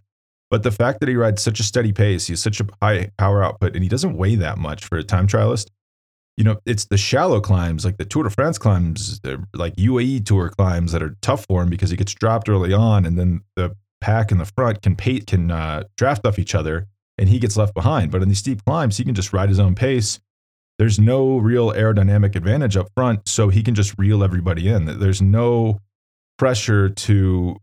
But 0.49 0.63
the 0.63 0.71
fact 0.71 1.01
that 1.01 1.09
he 1.09 1.17
rides 1.17 1.43
such 1.43 1.59
a 1.59 1.63
steady 1.63 1.93
pace, 1.93 2.25
he 2.25 2.33
has 2.33 2.41
such 2.41 2.59
a 2.61 2.67
high 2.81 3.11
power 3.19 3.43
output, 3.43 3.75
and 3.75 3.83
he 3.83 3.89
doesn't 3.89 4.17
weigh 4.17 4.33
that 4.37 4.57
much 4.57 4.85
for 4.85 4.97
a 4.97 5.03
time 5.03 5.27
trialist. 5.27 5.67
You 6.37 6.43
know, 6.43 6.57
it's 6.65 6.85
the 6.85 6.97
shallow 6.97 7.39
climbs, 7.39 7.85
like 7.85 7.97
the 7.97 8.05
Tour 8.05 8.23
de 8.23 8.29
France 8.29 8.57
climbs, 8.57 9.21
like 9.53 9.75
UAE 9.75 10.25
Tour 10.25 10.49
climbs 10.49 10.91
that 10.91 11.01
are 11.01 11.15
tough 11.21 11.45
for 11.47 11.63
him 11.63 11.69
because 11.69 11.89
he 11.89 11.95
gets 11.95 12.13
dropped 12.13 12.49
early 12.49 12.73
on, 12.73 13.05
and 13.05 13.17
then 13.17 13.41
the 13.55 13.75
pack 14.01 14.31
in 14.31 14.37
the 14.37 14.45
front 14.45 14.81
can 14.81 14.95
pay, 14.95 15.19
can 15.19 15.49
uh, 15.49 15.83
draft 15.97 16.25
off 16.25 16.37
each 16.37 16.53
other, 16.53 16.87
and 17.17 17.29
he 17.29 17.39
gets 17.39 17.55
left 17.55 17.73
behind. 17.73 18.11
But 18.11 18.21
in 18.21 18.27
these 18.27 18.39
steep 18.39 18.63
climbs, 18.65 18.97
he 18.97 19.05
can 19.05 19.15
just 19.15 19.33
ride 19.33 19.49
his 19.49 19.59
own 19.59 19.75
pace. 19.75 20.19
There's 20.77 20.99
no 20.99 21.37
real 21.37 21.71
aerodynamic 21.71 22.35
advantage 22.35 22.75
up 22.75 22.89
front, 22.95 23.27
so 23.27 23.47
he 23.47 23.63
can 23.63 23.75
just 23.75 23.97
reel 23.97 24.23
everybody 24.23 24.67
in. 24.67 24.99
There's 24.99 25.21
no 25.21 25.79
pressure 26.37 26.89
to 26.89 27.57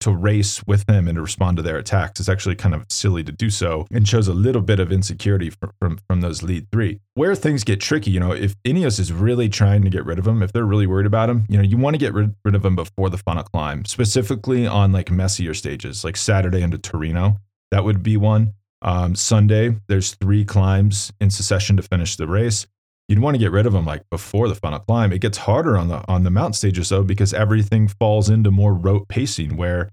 to 0.00 0.10
race 0.10 0.62
with 0.66 0.84
them 0.86 1.08
and 1.08 1.16
to 1.16 1.22
respond 1.22 1.56
to 1.56 1.62
their 1.62 1.78
attacks. 1.78 2.20
It's 2.20 2.28
actually 2.28 2.54
kind 2.54 2.74
of 2.74 2.84
silly 2.90 3.24
to 3.24 3.32
do 3.32 3.50
so 3.50 3.86
and 3.90 4.06
shows 4.06 4.28
a 4.28 4.34
little 4.34 4.62
bit 4.62 4.78
of 4.78 4.92
insecurity 4.92 5.50
from, 5.50 5.72
from, 5.80 5.98
from 6.06 6.20
those 6.20 6.42
lead 6.42 6.70
three. 6.70 7.00
Where 7.14 7.34
things 7.34 7.64
get 7.64 7.80
tricky, 7.80 8.10
you 8.10 8.20
know, 8.20 8.32
if 8.32 8.54
Ineos 8.64 9.00
is 9.00 9.12
really 9.12 9.48
trying 9.48 9.82
to 9.82 9.90
get 9.90 10.04
rid 10.04 10.18
of 10.18 10.26
him, 10.26 10.42
if 10.42 10.52
they're 10.52 10.66
really 10.66 10.86
worried 10.86 11.06
about 11.06 11.30
him, 11.30 11.44
you 11.48 11.56
know, 11.56 11.62
you 11.62 11.76
want 11.76 11.94
to 11.94 11.98
get 11.98 12.14
rid, 12.14 12.34
rid 12.44 12.54
of 12.54 12.64
him 12.64 12.76
before 12.76 13.10
the 13.10 13.18
final 13.18 13.42
climb, 13.42 13.84
specifically 13.84 14.66
on 14.66 14.92
like 14.92 15.10
messier 15.10 15.54
stages, 15.54 16.04
like 16.04 16.16
Saturday 16.16 16.62
into 16.62 16.78
Torino. 16.78 17.40
That 17.70 17.84
would 17.84 18.02
be 18.02 18.16
one. 18.16 18.54
Um, 18.82 19.14
Sunday, 19.16 19.76
there's 19.88 20.14
three 20.14 20.44
climbs 20.44 21.12
in 21.20 21.30
succession 21.30 21.76
to 21.78 21.82
finish 21.82 22.16
the 22.16 22.26
race 22.26 22.66
you'd 23.08 23.20
want 23.20 23.34
to 23.34 23.38
get 23.38 23.52
rid 23.52 23.66
of 23.66 23.72
them 23.72 23.84
like 23.84 24.08
before 24.10 24.48
the 24.48 24.54
final 24.54 24.78
climb. 24.78 25.12
It 25.12 25.20
gets 25.20 25.38
harder 25.38 25.76
on 25.76 25.88
the 25.88 26.04
on 26.08 26.24
the 26.24 26.30
mountain 26.30 26.54
stages 26.54 26.88
though 26.88 27.02
because 27.02 27.32
everything 27.32 27.88
falls 27.88 28.28
into 28.28 28.50
more 28.50 28.74
rote 28.74 29.08
pacing 29.08 29.56
where 29.56 29.90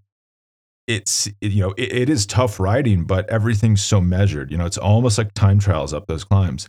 it's 0.87 1.29
you 1.41 1.61
know 1.61 1.73
it, 1.77 1.93
it 1.93 2.09
is 2.09 2.25
tough 2.25 2.59
riding, 2.59 3.03
but 3.03 3.29
everything's 3.29 3.83
so 3.83 4.01
measured. 4.01 4.51
You 4.51 4.57
know, 4.57 4.65
it's 4.65 4.77
almost 4.77 5.17
like 5.17 5.33
time 5.33 5.59
trials 5.59 5.93
up 5.93 6.07
those 6.07 6.23
climbs. 6.23 6.67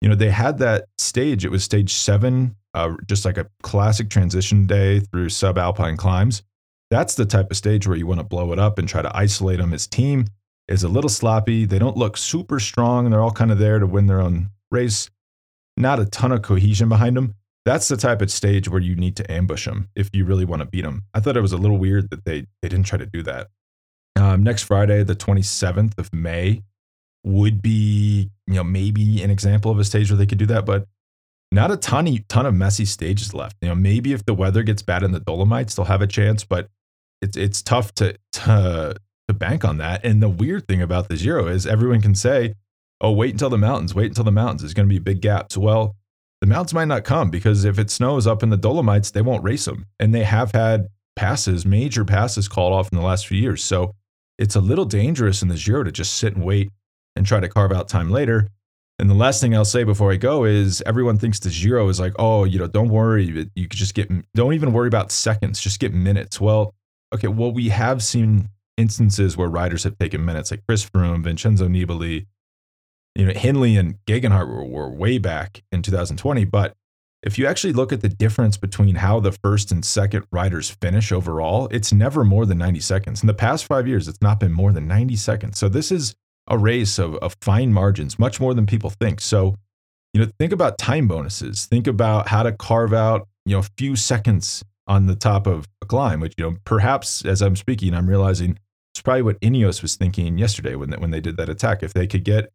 You 0.00 0.08
know, 0.08 0.14
they 0.14 0.30
had 0.30 0.58
that 0.58 0.86
stage. 0.96 1.44
It 1.44 1.50
was 1.50 1.64
stage 1.64 1.92
seven, 1.92 2.54
uh, 2.74 2.94
just 3.06 3.24
like 3.24 3.36
a 3.36 3.48
classic 3.62 4.10
transition 4.10 4.66
day 4.66 5.00
through 5.00 5.26
subalpine 5.26 5.98
climbs. 5.98 6.42
That's 6.90 7.16
the 7.16 7.26
type 7.26 7.50
of 7.50 7.56
stage 7.56 7.86
where 7.86 7.96
you 7.96 8.06
want 8.06 8.20
to 8.20 8.24
blow 8.24 8.52
it 8.52 8.58
up 8.58 8.78
and 8.78 8.88
try 8.88 9.02
to 9.02 9.14
isolate 9.14 9.58
them. 9.58 9.72
His 9.72 9.86
team 9.86 10.26
is 10.68 10.84
a 10.84 10.88
little 10.88 11.10
sloppy. 11.10 11.66
They 11.66 11.78
don't 11.78 11.96
look 11.96 12.16
super 12.16 12.60
strong, 12.60 13.06
and 13.06 13.12
they're 13.12 13.20
all 13.20 13.32
kind 13.32 13.50
of 13.50 13.58
there 13.58 13.78
to 13.78 13.86
win 13.86 14.06
their 14.06 14.20
own 14.20 14.50
race 14.70 15.10
not 15.78 16.00
a 16.00 16.06
ton 16.06 16.32
of 16.32 16.42
cohesion 16.42 16.88
behind 16.88 17.16
them. 17.16 17.34
That's 17.64 17.88
the 17.88 17.96
type 17.96 18.22
of 18.22 18.30
stage 18.30 18.68
where 18.68 18.80
you 18.80 18.96
need 18.96 19.16
to 19.16 19.30
ambush 19.30 19.66
them 19.66 19.88
if 19.94 20.08
you 20.12 20.24
really 20.24 20.44
want 20.44 20.60
to 20.60 20.66
beat 20.66 20.82
them. 20.82 21.04
I 21.14 21.20
thought 21.20 21.36
it 21.36 21.42
was 21.42 21.52
a 21.52 21.58
little 21.58 21.78
weird 21.78 22.10
that 22.10 22.24
they 22.24 22.46
they 22.62 22.68
didn't 22.68 22.86
try 22.86 22.98
to 22.98 23.06
do 23.06 23.22
that. 23.24 23.48
Um, 24.16 24.42
next 24.42 24.64
Friday, 24.64 25.04
the 25.04 25.14
27th 25.14 25.98
of 25.98 26.12
May, 26.12 26.62
would 27.24 27.60
be 27.60 28.30
you 28.46 28.54
know 28.54 28.64
maybe 28.64 29.22
an 29.22 29.30
example 29.30 29.70
of 29.70 29.78
a 29.78 29.84
stage 29.84 30.10
where 30.10 30.16
they 30.16 30.26
could 30.26 30.38
do 30.38 30.46
that, 30.46 30.64
but 30.64 30.86
not 31.52 31.70
a 31.70 31.76
ton 31.76 32.18
ton 32.28 32.46
of 32.46 32.54
messy 32.54 32.84
stages 32.84 33.34
left. 33.34 33.56
You 33.60 33.68
know, 33.68 33.74
maybe 33.74 34.12
if 34.12 34.24
the 34.24 34.34
weather 34.34 34.62
gets 34.62 34.82
bad 34.82 35.02
in 35.02 35.12
the 35.12 35.20
Dolomites, 35.20 35.74
they'll 35.74 35.86
have 35.86 36.02
a 36.02 36.06
chance, 36.06 36.44
but 36.44 36.68
it's 37.20 37.36
it's 37.36 37.62
tough 37.62 37.92
to 37.96 38.16
to 38.32 38.96
to 39.28 39.34
bank 39.34 39.64
on 39.64 39.78
that. 39.78 40.04
And 40.04 40.22
the 40.22 40.28
weird 40.28 40.66
thing 40.66 40.82
about 40.82 41.08
the 41.08 41.16
Giro 41.16 41.46
is 41.48 41.66
everyone 41.66 42.00
can 42.00 42.14
say, 42.14 42.54
oh, 43.00 43.12
wait 43.12 43.32
until 43.32 43.50
the 43.50 43.58
mountains, 43.58 43.94
wait 43.94 44.06
until 44.06 44.24
the 44.24 44.32
mountains. 44.32 44.62
There's 44.62 44.74
going 44.74 44.88
to 44.88 44.92
be 44.92 44.98
big 44.98 45.20
gaps. 45.20 45.56
Well, 45.56 45.96
the 46.40 46.46
mountains 46.46 46.74
might 46.74 46.86
not 46.86 47.04
come 47.04 47.30
because 47.30 47.64
if 47.64 47.78
it 47.78 47.90
snows 47.90 48.26
up 48.26 48.42
in 48.42 48.50
the 48.50 48.56
Dolomites, 48.56 49.10
they 49.10 49.22
won't 49.22 49.44
race 49.44 49.64
them. 49.64 49.86
And 49.98 50.14
they 50.14 50.24
have 50.24 50.52
had 50.52 50.88
passes, 51.16 51.66
major 51.66 52.04
passes 52.04 52.48
called 52.48 52.72
off 52.72 52.90
in 52.92 52.98
the 52.98 53.04
last 53.04 53.26
few 53.26 53.38
years. 53.38 53.64
So 53.64 53.94
it's 54.38 54.54
a 54.54 54.60
little 54.60 54.84
dangerous 54.84 55.42
in 55.42 55.48
the 55.48 55.56
Giro 55.56 55.82
to 55.82 55.90
just 55.90 56.14
sit 56.14 56.34
and 56.34 56.44
wait 56.44 56.70
and 57.16 57.26
try 57.26 57.40
to 57.40 57.48
carve 57.48 57.72
out 57.72 57.88
time 57.88 58.10
later. 58.10 58.48
And 59.00 59.08
the 59.10 59.14
last 59.14 59.40
thing 59.40 59.54
I'll 59.54 59.64
say 59.64 59.84
before 59.84 60.12
I 60.12 60.16
go 60.16 60.44
is 60.44 60.82
everyone 60.86 61.18
thinks 61.18 61.38
the 61.38 61.50
Giro 61.50 61.88
is 61.88 62.00
like, 62.00 62.14
oh, 62.18 62.44
you 62.44 62.58
know, 62.58 62.66
don't 62.66 62.88
worry. 62.88 63.48
You 63.54 63.68
could 63.68 63.78
just 63.78 63.94
get, 63.94 64.10
don't 64.34 64.54
even 64.54 64.72
worry 64.72 64.88
about 64.88 65.12
seconds, 65.12 65.60
just 65.60 65.80
get 65.80 65.92
minutes. 65.92 66.40
Well, 66.40 66.74
okay, 67.14 67.28
well, 67.28 67.52
we 67.52 67.68
have 67.68 68.02
seen 68.02 68.48
instances 68.76 69.36
where 69.36 69.48
riders 69.48 69.84
have 69.84 69.98
taken 69.98 70.24
minutes, 70.24 70.50
like 70.50 70.62
Chris 70.66 70.88
Froome, 70.88 71.24
Vincenzo 71.24 71.68
Nibali, 71.68 72.26
you 73.14 73.26
know, 73.26 73.32
Hindley 73.32 73.76
and 73.76 73.96
Geoghegan 74.06 74.30
were, 74.46 74.64
were 74.64 74.90
way 74.90 75.18
back 75.18 75.62
in 75.72 75.82
2020. 75.82 76.44
But 76.44 76.74
if 77.22 77.38
you 77.38 77.46
actually 77.46 77.72
look 77.72 77.92
at 77.92 78.00
the 78.00 78.08
difference 78.08 78.56
between 78.56 78.94
how 78.94 79.18
the 79.20 79.32
first 79.32 79.72
and 79.72 79.84
second 79.84 80.24
riders 80.30 80.70
finish 80.80 81.10
overall, 81.10 81.68
it's 81.70 81.92
never 81.92 82.24
more 82.24 82.46
than 82.46 82.58
90 82.58 82.80
seconds. 82.80 83.22
In 83.22 83.26
the 83.26 83.34
past 83.34 83.64
five 83.64 83.88
years, 83.88 84.06
it's 84.06 84.22
not 84.22 84.38
been 84.38 84.52
more 84.52 84.72
than 84.72 84.86
90 84.86 85.16
seconds. 85.16 85.58
So 85.58 85.68
this 85.68 85.90
is 85.90 86.14
a 86.46 86.56
race 86.56 86.98
of, 86.98 87.16
of 87.16 87.36
fine 87.42 87.72
margins, 87.72 88.18
much 88.18 88.40
more 88.40 88.54
than 88.54 88.66
people 88.66 88.90
think. 88.90 89.20
So, 89.20 89.56
you 90.14 90.20
know, 90.20 90.30
think 90.38 90.52
about 90.52 90.78
time 90.78 91.08
bonuses. 91.08 91.66
Think 91.66 91.86
about 91.86 92.28
how 92.28 92.44
to 92.44 92.52
carve 92.52 92.94
out, 92.94 93.26
you 93.44 93.54
know, 93.54 93.60
a 93.60 93.68
few 93.76 93.96
seconds 93.96 94.64
on 94.86 95.06
the 95.06 95.16
top 95.16 95.46
of 95.46 95.68
a 95.82 95.86
climb, 95.86 96.20
which, 96.20 96.34
you 96.38 96.48
know, 96.48 96.56
perhaps 96.64 97.24
as 97.24 97.42
I'm 97.42 97.56
speaking, 97.56 97.94
I'm 97.94 98.08
realizing 98.08 98.58
it's 98.94 99.02
probably 99.02 99.22
what 99.22 99.40
Ineos 99.40 99.82
was 99.82 99.96
thinking 99.96 100.38
yesterday 100.38 100.76
when, 100.76 100.92
when 100.92 101.10
they 101.10 101.20
did 101.20 101.36
that 101.36 101.48
attack. 101.48 101.82
If 101.82 101.92
they 101.92 102.06
could 102.06 102.24
get 102.24 102.50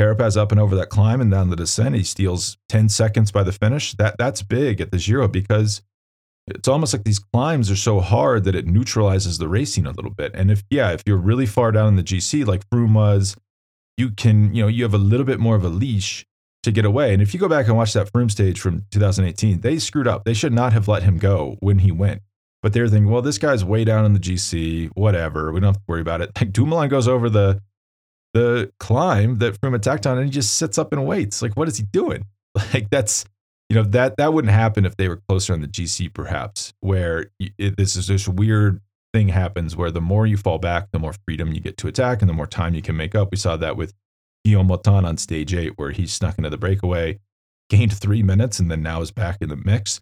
Carapaz 0.00 0.36
up 0.36 0.50
and 0.50 0.60
over 0.60 0.74
that 0.76 0.88
climb 0.88 1.20
and 1.20 1.30
down 1.30 1.50
the 1.50 1.56
descent. 1.56 1.94
He 1.94 2.02
steals 2.02 2.56
10 2.68 2.88
seconds 2.88 3.30
by 3.30 3.42
the 3.42 3.52
finish. 3.52 3.92
That 3.94 4.16
that's 4.18 4.42
big 4.42 4.80
at 4.80 4.90
the 4.90 4.98
Giro 4.98 5.28
because 5.28 5.82
it's 6.46 6.68
almost 6.68 6.92
like 6.92 7.04
these 7.04 7.18
climbs 7.18 7.70
are 7.70 7.76
so 7.76 8.00
hard 8.00 8.44
that 8.44 8.54
it 8.54 8.66
neutralizes 8.66 9.38
the 9.38 9.48
racing 9.48 9.86
a 9.86 9.92
little 9.92 10.10
bit. 10.10 10.32
And 10.34 10.50
if 10.50 10.64
yeah, 10.68 10.90
if 10.90 11.02
you're 11.06 11.16
really 11.16 11.46
far 11.46 11.72
down 11.72 11.88
in 11.88 11.96
the 11.96 12.02
GC 12.02 12.46
like 12.46 12.68
Froome 12.70 12.94
was, 12.94 13.36
you 13.96 14.10
can, 14.10 14.54
you 14.54 14.62
know, 14.62 14.68
you 14.68 14.82
have 14.82 14.94
a 14.94 14.98
little 14.98 15.26
bit 15.26 15.38
more 15.38 15.54
of 15.54 15.64
a 15.64 15.68
leash 15.68 16.26
to 16.64 16.72
get 16.72 16.84
away. 16.84 17.12
And 17.12 17.22
if 17.22 17.32
you 17.32 17.40
go 17.40 17.48
back 17.48 17.66
and 17.66 17.76
watch 17.76 17.92
that 17.92 18.12
Froome 18.12 18.30
stage 18.30 18.60
from 18.60 18.84
2018, 18.90 19.60
they 19.60 19.78
screwed 19.78 20.08
up. 20.08 20.24
They 20.24 20.34
should 20.34 20.52
not 20.52 20.72
have 20.72 20.88
let 20.88 21.02
him 21.02 21.18
go 21.18 21.56
when 21.60 21.78
he 21.78 21.92
went. 21.92 22.22
But 22.62 22.72
they're 22.72 22.88
thinking, 22.88 23.10
well, 23.10 23.22
this 23.22 23.38
guy's 23.38 23.64
way 23.64 23.84
down 23.84 24.06
in 24.06 24.14
the 24.14 24.18
GC, 24.18 24.90
whatever. 24.94 25.52
We 25.52 25.60
don't 25.60 25.74
have 25.74 25.76
to 25.76 25.82
worry 25.86 26.00
about 26.00 26.22
it. 26.22 26.30
Like 26.40 26.52
Dumoulin 26.52 26.88
goes 26.88 27.06
over 27.06 27.28
the 27.28 27.60
the 28.34 28.72
climb 28.78 29.38
that 29.38 29.58
Froome 29.60 29.76
attacked 29.76 30.06
on 30.06 30.18
and 30.18 30.26
he 30.26 30.30
just 30.30 30.56
sits 30.56 30.76
up 30.76 30.92
and 30.92 31.06
waits. 31.06 31.40
Like, 31.40 31.56
what 31.56 31.68
is 31.68 31.78
he 31.78 31.84
doing? 31.84 32.26
Like, 32.72 32.88
that's, 32.88 33.24
you 33.68 33.74
know, 33.74 33.82
that 33.82 34.16
that 34.18 34.32
wouldn't 34.32 34.52
happen 34.52 34.86
if 34.86 34.96
they 34.96 35.08
were 35.08 35.20
closer 35.28 35.52
on 35.54 35.60
the 35.60 35.66
GC, 35.66 36.14
perhaps, 36.14 36.72
where 36.78 37.32
it, 37.40 37.76
this 37.76 37.96
is 37.96 38.06
this 38.06 38.28
weird 38.28 38.80
thing 39.12 39.28
happens 39.28 39.74
where 39.74 39.90
the 39.90 40.00
more 40.00 40.24
you 40.24 40.36
fall 40.36 40.60
back, 40.60 40.92
the 40.92 41.00
more 41.00 41.14
freedom 41.26 41.52
you 41.52 41.58
get 41.58 41.76
to 41.78 41.88
attack 41.88 42.22
and 42.22 42.28
the 42.28 42.32
more 42.34 42.46
time 42.46 42.72
you 42.72 42.80
can 42.80 42.96
make 42.96 43.16
up. 43.16 43.32
We 43.32 43.38
saw 43.38 43.56
that 43.56 43.76
with 43.76 43.92
Guillaume 44.44 44.68
Martin 44.68 45.04
on 45.04 45.16
stage 45.16 45.52
eight, 45.52 45.72
where 45.76 45.90
he 45.90 46.06
snuck 46.06 46.38
into 46.38 46.48
the 46.48 46.56
breakaway, 46.56 47.18
gained 47.68 47.92
three 47.92 48.22
minutes, 48.22 48.60
and 48.60 48.70
then 48.70 48.82
now 48.82 49.00
is 49.00 49.10
back 49.10 49.38
in 49.40 49.48
the 49.48 49.56
mix. 49.56 50.00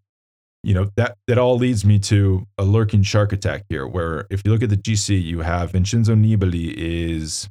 You 0.62 0.74
know, 0.74 0.90
that 0.96 1.16
that 1.26 1.38
all 1.38 1.56
leads 1.56 1.86
me 1.86 1.98
to 2.00 2.46
a 2.58 2.64
lurking 2.64 3.02
shark 3.02 3.32
attack 3.32 3.64
here, 3.70 3.86
where 3.86 4.26
if 4.28 4.42
you 4.44 4.52
look 4.52 4.62
at 4.62 4.68
the 4.68 4.76
GC, 4.76 5.22
you 5.22 5.40
have 5.40 5.72
Vincenzo 5.72 6.14
Nibali 6.14 6.74
is 6.74 7.48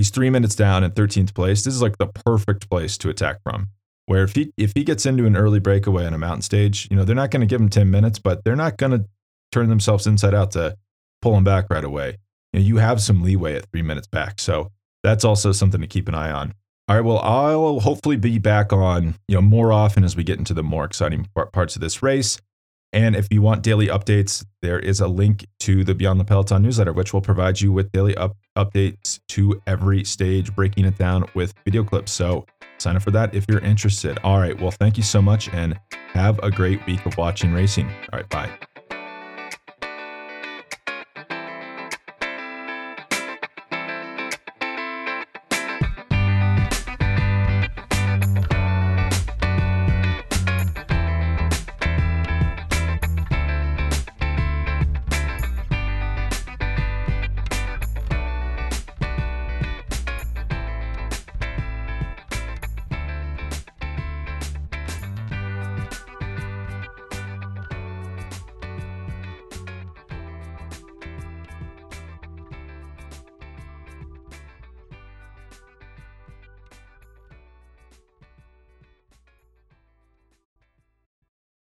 He's 0.00 0.08
three 0.08 0.30
minutes 0.30 0.54
down 0.54 0.82
in 0.82 0.92
13th 0.92 1.34
place. 1.34 1.62
This 1.62 1.74
is 1.74 1.82
like 1.82 1.98
the 1.98 2.06
perfect 2.06 2.70
place 2.70 2.96
to 2.96 3.10
attack 3.10 3.42
from. 3.42 3.68
Where 4.06 4.22
if 4.22 4.34
he 4.34 4.50
if 4.56 4.72
he 4.74 4.82
gets 4.82 5.04
into 5.04 5.26
an 5.26 5.36
early 5.36 5.58
breakaway 5.58 6.06
on 6.06 6.14
a 6.14 6.18
mountain 6.18 6.40
stage, 6.40 6.88
you 6.90 6.96
know 6.96 7.04
they're 7.04 7.14
not 7.14 7.30
going 7.30 7.42
to 7.42 7.46
give 7.46 7.60
him 7.60 7.68
10 7.68 7.90
minutes, 7.90 8.18
but 8.18 8.42
they're 8.42 8.56
not 8.56 8.78
going 8.78 8.92
to 8.92 9.04
turn 9.52 9.68
themselves 9.68 10.06
inside 10.06 10.32
out 10.32 10.52
to 10.52 10.74
pull 11.20 11.36
him 11.36 11.44
back 11.44 11.66
right 11.68 11.84
away. 11.84 12.16
You, 12.54 12.60
know, 12.60 12.66
you 12.66 12.76
have 12.78 13.02
some 13.02 13.22
leeway 13.22 13.56
at 13.56 13.66
three 13.70 13.82
minutes 13.82 14.06
back, 14.06 14.40
so 14.40 14.72
that's 15.02 15.22
also 15.22 15.52
something 15.52 15.82
to 15.82 15.86
keep 15.86 16.08
an 16.08 16.14
eye 16.14 16.30
on. 16.30 16.54
All 16.88 16.96
right, 16.96 17.04
well, 17.04 17.18
I'll 17.18 17.80
hopefully 17.80 18.16
be 18.16 18.38
back 18.38 18.72
on 18.72 19.16
you 19.28 19.34
know 19.34 19.42
more 19.42 19.70
often 19.70 20.02
as 20.02 20.16
we 20.16 20.24
get 20.24 20.38
into 20.38 20.54
the 20.54 20.62
more 20.62 20.86
exciting 20.86 21.28
parts 21.52 21.74
of 21.74 21.82
this 21.82 22.02
race. 22.02 22.40
And 22.92 23.14
if 23.14 23.28
you 23.30 23.40
want 23.40 23.62
daily 23.62 23.86
updates, 23.86 24.44
there 24.62 24.78
is 24.78 25.00
a 25.00 25.06
link 25.06 25.46
to 25.60 25.84
the 25.84 25.94
Beyond 25.94 26.18
the 26.18 26.24
Peloton 26.24 26.62
newsletter, 26.62 26.92
which 26.92 27.12
will 27.12 27.20
provide 27.20 27.60
you 27.60 27.72
with 27.72 27.92
daily 27.92 28.16
up- 28.16 28.36
updates 28.56 29.20
to 29.28 29.60
every 29.66 30.04
stage, 30.04 30.54
breaking 30.54 30.84
it 30.84 30.98
down 30.98 31.24
with 31.34 31.54
video 31.64 31.84
clips. 31.84 32.12
So 32.12 32.46
sign 32.78 32.96
up 32.96 33.02
for 33.02 33.12
that 33.12 33.34
if 33.34 33.46
you're 33.48 33.60
interested. 33.60 34.18
All 34.24 34.38
right. 34.38 34.60
Well, 34.60 34.72
thank 34.72 34.96
you 34.96 35.02
so 35.02 35.22
much 35.22 35.48
and 35.50 35.78
have 36.12 36.40
a 36.42 36.50
great 36.50 36.84
week 36.86 37.06
of 37.06 37.16
watching 37.16 37.52
racing. 37.52 37.88
All 38.12 38.18
right. 38.18 38.28
Bye. 38.28 38.69